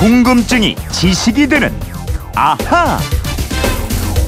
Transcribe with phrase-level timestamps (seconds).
[0.00, 1.70] 궁금증이 지식이 되는
[2.34, 2.98] 아하.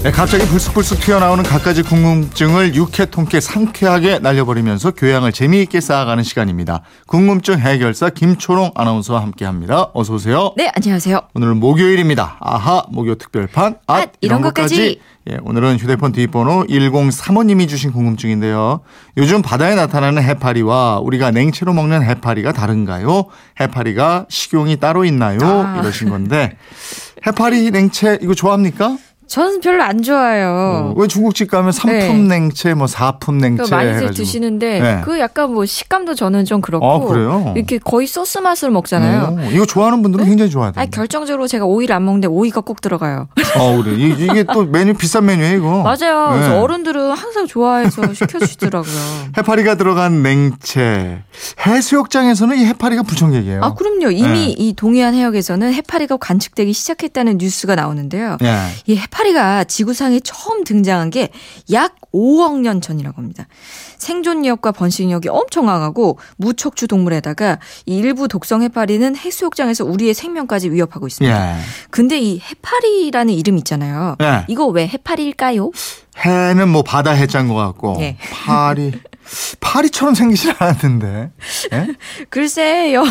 [0.02, 6.82] 네, 갑자기 불쑥불쑥 튀어나오는 갖가지 궁금증을 육회 통쾌 상쾌하게 날려버리면서 교양을 재미있게 쌓아가는 시간입니다.
[7.06, 9.90] 궁금증 해결사 김초롱 아나운서와 함께합니다.
[9.94, 10.54] 어서 오세요.
[10.56, 11.20] 네, 안녕하세요.
[11.34, 12.36] 오늘은 목요일입니다.
[12.40, 14.98] 아하 목요 특별판 앗, 앗, 이런 것까지.
[15.30, 18.80] 예, 오늘은 휴대폰 뒷번호 1035님이 주신 궁금증인데요.
[19.18, 23.26] 요즘 바다에 나타나는 해파리와 우리가 냉채로 먹는 해파리가 다른가요?
[23.60, 25.38] 해파리가 식용이 따로 있나요?
[25.42, 25.78] 아.
[25.80, 26.56] 이러신 건데
[27.24, 28.96] 해파리 냉채 이거 좋아합니까?
[29.32, 30.92] 저는 별로 안 좋아요.
[30.92, 32.38] 어, 왜 중국집 가면 삼품 네.
[32.38, 34.12] 냉채, 뭐 사품 냉채 그 많이들 해가지고.
[34.12, 35.00] 드시는데 네.
[35.02, 37.54] 그 약간 뭐 식감도 저는 좀 그렇고 아, 그래요?
[37.56, 39.38] 이렇게 거의 소스 맛을 먹잖아요.
[39.40, 40.74] 어, 이거 좋아하는 분들은 굉장히 좋아해요.
[40.76, 43.26] 아니 결정적으로 제가 오이를 안 먹는데 오이가 꼭 들어가요.
[43.56, 43.96] 어, 그래.
[43.96, 45.82] 이- 이게 또 메뉴 비싼 메뉴예요, 이거.
[45.82, 46.32] 맞아요.
[46.32, 46.36] 네.
[46.40, 48.92] 그래서 어른들은 항상 좋아해서 시켜주시더라고요.
[49.38, 51.22] 해파리가 들어간 냉채.
[51.66, 53.62] 해수욕장에서는 이 해파리가 부청객이에요.
[53.64, 54.10] 아 그럼요.
[54.10, 54.54] 이미 네.
[54.58, 58.36] 이 동해안 해역에서는 해파리가 관측되기 시작했다는 뉴스가 나오는데요.
[58.42, 58.58] 예.
[58.86, 61.30] 이 해파리 가 지구상에 처음 등장한 게
[61.70, 63.46] 약 5억 년 전이라고 합니다.
[63.98, 71.56] 생존력과 번식력이 엄청 강하고 무척추 동물에다가 이 일부 독성 해파리는 해수욕장에서 우리의 생명까지 위협하고 있습니다.
[71.56, 71.60] 예.
[71.90, 74.16] 근데 이 해파리라는 이름 있잖아요.
[74.20, 74.44] 예.
[74.48, 75.70] 이거 왜 해파리일까요?
[76.18, 77.96] 해는 뭐 바다 해자인 것 같고.
[78.00, 78.16] 예.
[78.44, 78.92] 파리.
[79.72, 81.30] 파리처럼 생기진 않았는데.
[81.72, 81.88] 예?
[82.28, 83.04] 글쎄요.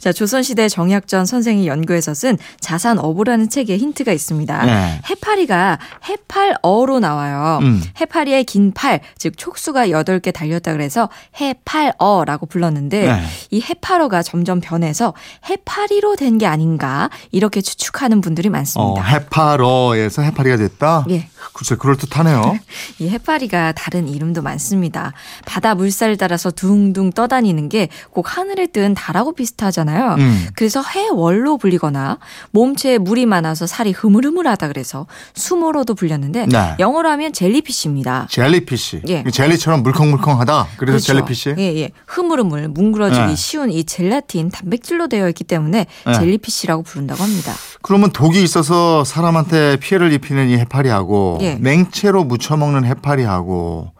[0.00, 4.64] 자, 조선시대 정약전 선생이 연구해서 쓴 자산 어보라는 책에 힌트가 있습니다.
[4.64, 5.00] 네.
[5.10, 5.78] 해파리가
[6.08, 7.58] 해팔어로 나와요.
[7.60, 7.82] 음.
[8.00, 11.08] 해파리의 긴 팔, 즉 촉수가 8개 달렸다 그래서
[11.40, 13.22] 해팔어라고 불렀는데 네.
[13.50, 15.14] 이 해팔어가 점점 변해서
[15.48, 19.02] 해파리로 된 게 아닌가 이렇게 추측하는 분들이 어, 많습니다.
[19.02, 21.04] 해파러에서 해파리가 됐다?
[21.10, 21.28] 예.
[21.52, 22.56] 글쎄, 그럴듯하네요.
[23.00, 25.12] 이 해파리가 다른 이름도 많습니다.
[25.46, 30.14] 바다 물살 따라서 둥둥 떠다니는 게 꼭 하늘에 뜬 달하고 비슷하잖아요.
[30.18, 30.46] 음.
[30.54, 32.18] 그래서 해월로 불리거나
[32.52, 36.74] 몸체에 물이 많아서 살이 흐물흐물하다 그래서 수모로도 불렸는데 네.
[36.78, 38.28] 영어로 하면 젤리피쉬입니다.
[38.30, 39.02] 젤리피쉬.
[39.08, 39.24] 예.
[39.30, 40.68] 젤리처럼 물컹물컹하다.
[40.76, 41.06] 그래서 그렇죠.
[41.06, 41.54] 젤리피쉬?
[41.58, 41.90] 예, 예.
[42.06, 43.34] 흐물흐물 뭉그러지기 네.
[43.36, 46.12] 쉬운 이 젤라틴 단백질로 되어 있기 때문에 네.
[46.12, 47.52] 젤리피쉬라고 부른다고 합니다.
[47.82, 51.54] 그러면 독이 있어서 사람한테 피해를 입히는 이 해파리하고 예.
[51.54, 53.92] 냉채로 무쳐 먹는 해파리하고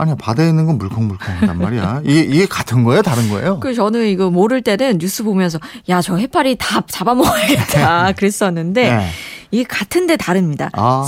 [0.00, 2.00] 아니야 바다에 있는 건 물컹물컹하단 말이야.
[2.04, 3.60] 이게 이게 같은 거예요, 다른 거예요?
[3.60, 9.06] 그 저는 이거 모를 때는 뉴스 보면서 야 저 해파리 다 잡아먹어야겠다 그랬었는데 네.
[9.50, 10.70] 이게 같은데 다릅니다.
[10.74, 11.06] 아.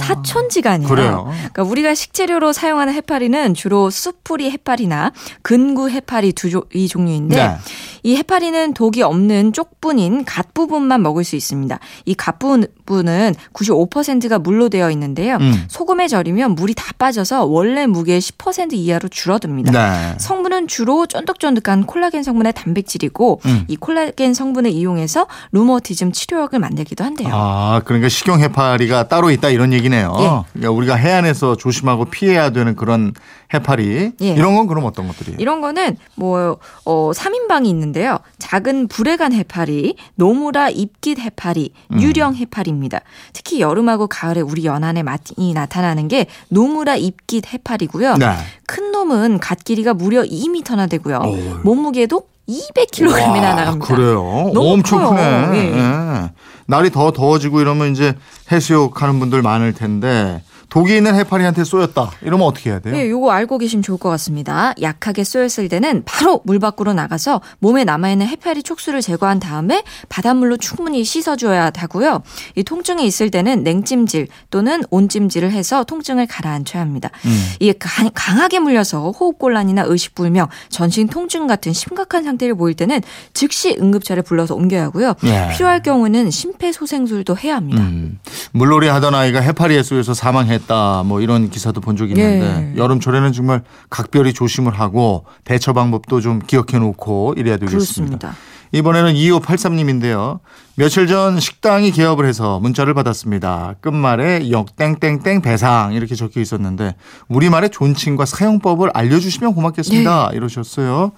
[0.73, 1.31] 아니라 그래요?
[1.53, 7.57] 그러니까 우리가 식재료로 사용하는 해파리는 주로 숯뿌리 해파리나 근구 해파리 두 조, 이 종류인데 네.
[8.03, 11.79] 이 해파리는 독이 없는 쪽분인 갓 부분만 먹을 수 있습니다.
[12.07, 15.37] 이 갓 부분은 95%가 물로 되어 있는데요.
[15.41, 15.65] 음.
[15.69, 19.73] 소금에 절이면 물이 다 빠져서 원래 무게의 10% 이하로 줄어듭니다.
[19.73, 20.15] 네.
[20.19, 23.65] 성분은 주로 쫀득쫀득한 콜라겐 성분의 단백질이고 음.
[23.69, 27.29] 이 콜라겐 성분을 이용해서 루머티즘 치료약을 만들기도 한대요.
[27.33, 30.15] 아, 그러니까 식용 해파리가 따로 있다 이런 얘기네요.
[30.19, 30.53] 예.
[30.53, 33.13] 그러니까 우리가 해안에서 조심하고 피해야 되는 그런
[33.55, 34.13] 해파리.
[34.21, 34.29] 예.
[34.29, 35.37] 이런 건 그럼 어떤 것들이?
[35.39, 38.19] 이런 거는 뭐, 어, 3인방이 있는데요.
[38.39, 42.01] 작은 불에간 해파리, 노무라 입깃 해파리, 음.
[42.01, 43.01] 유령 해파리입니다.
[43.33, 48.17] 특히 여름하고 가을에 우리 연안에 많이 나타나는 게 노무라 입깃 해파리고요.
[48.17, 48.27] 네.
[48.67, 51.19] 큰 놈은 갓 길이가 무려 2m나 되고요.
[51.23, 51.61] 어우.
[51.63, 53.95] 몸무게도 200kg이나 와, 나갑니다.
[53.95, 54.51] 그래요?
[54.53, 55.47] 너무 엄청 커요.
[55.51, 55.59] 크네.
[55.59, 55.79] 예.
[55.79, 56.31] 예.
[56.67, 58.15] 날이 더 더워지고 이러면 이제
[58.51, 60.43] 해수욕 하는 분들 많을 텐데
[60.73, 62.13] 독이 있는 해파리한테 쏘였다.
[62.23, 62.97] 이러면 어떻게 해야 돼요?
[62.97, 64.73] 예, 요거 알고 계시면 좋을 것 같습니다.
[64.81, 71.05] 약하게 쏘였을 때는 바로 물 밖으로 나가서 몸에 남아있는 해파리 촉수를 제거한 다음에 바닷물로 충분히
[71.05, 72.23] 씻어줘야 하고요.
[72.57, 77.11] 이 통증이 있을 때는 냉찜질 또는 온찜질을 해서 통증을 가라앉혀야 합니다.
[77.27, 77.51] 음.
[77.61, 83.03] 이게 강- 강하게 물려서 호흡곤란이나 의식불명, 전신 통증 같은 심각한 상태를 보일 때는
[83.35, 85.17] 즉시 응급차를 불러서 옮겨야 하고요.
[85.25, 85.51] 예.
[85.53, 87.83] 필요할 경우는 심폐소생술도 해야 합니다.
[87.83, 88.19] 음.
[88.53, 90.62] 물놀이 하던 아이가 해파리에 쏘여서 사망했다.
[91.05, 92.77] 뭐 이런 기사도 본 적이 있는데 예.
[92.77, 98.19] 여름철에는 정말 각별히 조심을 하고 대처 방법도 좀 기억해 놓고 이래야 되겠습니다.
[98.19, 98.35] 그렇습니다.
[98.73, 100.41] 이번에는 2583님인데요.
[100.75, 103.75] 며칠 전 식당이 개업을 해서 문자를 받았습니다.
[103.83, 106.95] 끝말에 역땡땡땡 배상 이렇게 적혀 있었는데
[107.29, 110.29] 우리말의 존칭과 사용법을 알려주시면 고맙겠습니다.
[110.31, 110.37] 네.
[110.37, 111.13] 이러셨어요.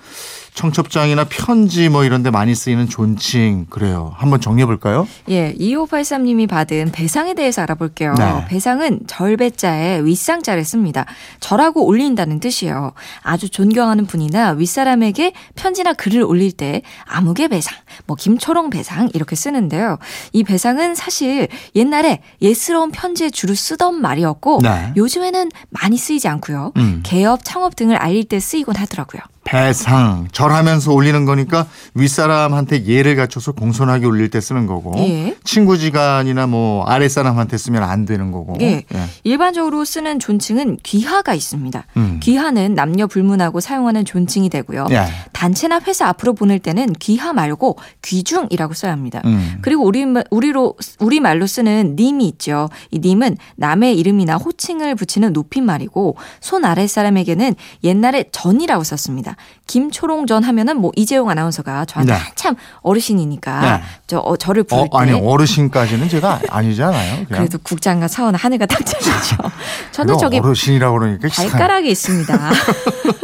[0.54, 4.12] 청첩장이나 편지 뭐 이런 데 많이 쓰이는 존칭 그래요.
[4.16, 5.06] 한번 정리해 볼까요?
[5.28, 8.14] 예, 2583님이 받은 배상에 대해서 알아볼게요.
[8.14, 8.44] 네.
[8.46, 11.06] 배상은 절배자에 윗상자를 씁니다.
[11.40, 12.92] 절하고 올린다는 뜻이에요.
[13.22, 19.98] 아주 존경하는 분이나 윗사람에게 편지나 글을 올릴 때 아무개 배상, 뭐 김초롱 배상 이렇게 쓰는데요.
[20.32, 24.92] 이 배상은 사실 옛날에 예스러운 편지에 주로 쓰던 말이었고 네.
[24.96, 26.72] 요즘에는 많이 쓰이지 않고요.
[26.76, 27.02] 음.
[27.04, 29.22] 개업, 창업 등을 알릴 때 쓰이곤 하더라고요.
[29.44, 35.36] 배상 절하면서 올리는 거니까 윗사람한테 예를 갖춰서 공손하게 올릴 때 쓰는 거고 예.
[35.44, 38.84] 친구지간이나 뭐 아랫사람한테 쓰면 안 되는 거고 예.
[38.92, 39.04] 예.
[39.22, 41.86] 일반적으로 쓰는 존칭은 귀하가 있습니다.
[41.96, 42.20] 음.
[42.22, 44.86] 귀하는 남녀 불문하고 사용하는 존칭이 되고요.
[44.90, 45.04] 예.
[45.32, 49.20] 단체나 회사 앞으로 보낼 때는 귀하 말고 귀중이라고 써야 합니다.
[49.26, 49.58] 음.
[49.60, 52.70] 그리고 우리 우리로 우리 말로 쓰는 님이 있죠.
[52.90, 57.54] 이 님은 남의 이름이나 호칭을 붙이는 높임말이고 손 아랫 사람에게는
[57.84, 59.33] 옛날에 전이라고 썼습니다.
[59.66, 62.18] 김초롱 전 하면은 뭐 이재용 아나운서가 저한테 네.
[62.18, 63.82] 한참 어르신이니까 네.
[64.06, 67.26] 저 어, 저를 부를 어, 때 아니 어르신까지는 제가 아니잖아요.
[67.26, 67.26] 그냥.
[67.28, 69.36] 그래도 국장과 사원 하늘과 땅차이죠.
[69.92, 71.28] 저는 그거 저기 어르신이라고 그러니까.
[71.28, 72.50] 발가락에 있습니다.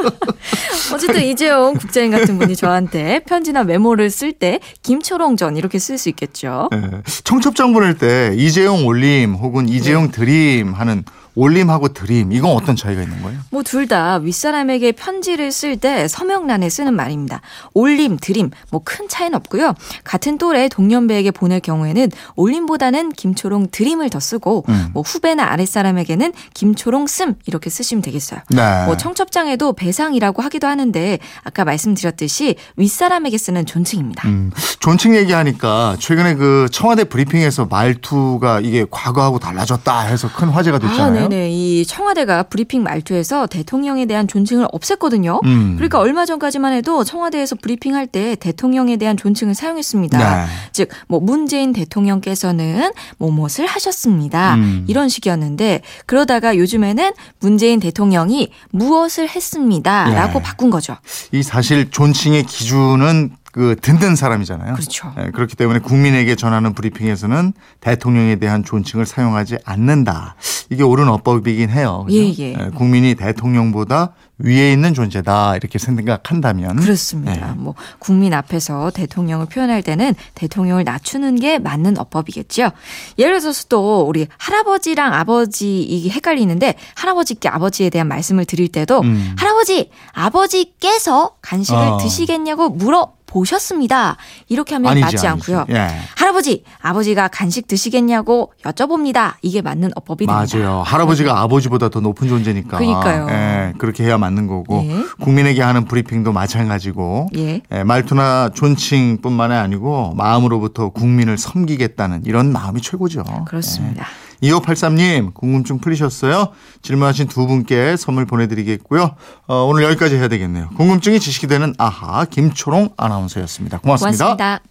[0.92, 6.08] 어쨌든 이재용 국장님 같은 분이 저한테 편지나 메모를 쓸 때 김초롱 전 이렇게 쓸 수
[6.08, 6.68] 있겠죠.
[6.74, 7.02] 예.
[7.24, 10.10] 청첩장 보낼 때 이재용 올림 혹은 이재용 네.
[10.12, 11.04] 드림 하는
[11.36, 13.38] 올림하고 드림 이건 어떤 차이가 있는 거예요?
[13.50, 17.40] 뭐 둘 다 윗사람에게 편지를 쓸때 서명란에 쓰는 말입니다.
[17.72, 19.74] 올림, 드림 뭐 큰 차이는 없고요.
[20.04, 24.88] 같은 또래 동년배에게 보낼 경우에는 올림보다는 김초롱 드림을 더 쓰고 음.
[24.92, 28.40] 뭐 후배나 아랫사람에게는 김초롱 씀 이렇게 쓰시면 되겠어요.
[28.48, 28.86] 네.
[28.86, 34.28] 뭐 청첩장에도 배상이라고 하기도 하는데 아까 말씀드렸듯이 윗사람에게 쓰는 존칭입니다.
[34.28, 34.50] 음,
[34.80, 41.28] 존칭 얘기하니까 최근에 그 청와대 브리핑에서 말투가 이게 과거하고 달라졌다 해서 큰 화제가 아, 됐잖아요.
[41.28, 41.50] 네네.
[41.52, 45.44] 이 청와대가 브리핑 말투에서 대통령에 대한 존칭을 없앴거든요.
[45.44, 45.76] 음.
[45.78, 50.18] 그 러니까 얼마 전까지만 해도 청와대에서 브리핑할 때 대통령에 대한 존칭을 사용했습니다.
[50.18, 50.46] 네.
[50.72, 54.54] 즉, 뭐 문재인 대통령께서는 뭐뭇을 하셨습니다.
[54.54, 54.84] 음.
[54.88, 60.42] 이런 식이었는데 그러다가 요즘에는 문재인 대통령이 무엇을 했습니다라고 예.
[60.42, 60.96] 바꾼 거죠.
[61.32, 64.74] 이 사실 존칭의 기준은 그 듣는 사람이잖아요.
[64.74, 65.12] 그렇죠.
[65.18, 70.36] 예, 그렇기 때문에 국민에게 전하는 브리핑에서는 대통령에 대한 존칭을 사용하지 않는다.
[70.70, 72.04] 이게 옳은 어법이긴 해요.
[72.06, 72.18] 그죠?
[72.18, 72.70] 예, 예.
[72.74, 74.12] 국민이 대통령보다
[74.42, 77.48] 위에 있는 존재다 이렇게 생각한다면 그렇습니다.
[77.48, 77.54] 네.
[77.56, 82.70] 뭐 국민 앞에서 대통령을 표현할 때는 대통령을 낮추는 게 맞는 어법이겠죠.
[83.18, 89.34] 예를 들어서 또 우리 할아버지랑 아버지 이게 헷갈리는데 할아버지께 아버지에 대한 말씀을 드릴 때도 음.
[89.36, 91.98] 할아버지 아버지께서 간식을 어.
[91.98, 94.16] 드시겠냐고 물어 보셨습니다.
[94.48, 95.52] 이렇게 하면 아니지, 맞지 아니지.
[95.54, 95.66] 않고요.
[95.76, 95.88] 예.
[96.16, 99.34] 할아버지 아버지가 간식 드시겠냐고 여쭤봅니다.
[99.42, 100.46] 이게 맞는 어법이 됩니다.
[100.58, 100.82] 맞아요.
[100.82, 102.78] 할아버지가 아버지보다 더 높은 존재니까.
[102.78, 103.28] 그러니까요.
[103.30, 105.04] 예, 그렇게 해야 맞는 거고 예.
[105.20, 107.62] 국민에게 하는 브리핑도 마찬가지고 예.
[107.72, 113.22] 예, 말투나 존칭뿐만이 아니고 마음으로부터 국민을 섬기겠다는 이런 마음이 최고죠.
[113.46, 114.06] 그렇습니다.
[114.42, 114.50] 예.
[114.50, 116.48] 2583님 궁금증 풀리셨어요?
[116.82, 119.14] 질문하신 두 분께 선물 보내드리겠고요.
[119.46, 120.70] 어, 오늘 여기까지 해야 되겠네요.
[120.76, 124.24] 궁금증이 지식이 되는 아하 김초롱 아나운서였습니다 고맙습니다.
[124.24, 124.69] 고맙습니다.